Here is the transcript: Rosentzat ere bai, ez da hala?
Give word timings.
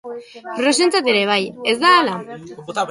Rosentzat 0.63 1.09
ere 1.13 1.21
bai, 1.33 1.39
ez 1.73 1.77
da 1.87 1.91
hala? 1.99 2.21